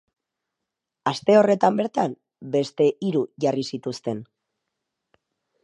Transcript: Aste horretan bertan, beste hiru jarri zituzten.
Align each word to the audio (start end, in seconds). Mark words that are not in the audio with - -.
Aste 1.11 1.35
horretan 1.41 1.77
bertan, 1.81 2.15
beste 2.55 2.89
hiru 3.09 3.21
jarri 3.45 3.67
zituzten. 3.75 4.25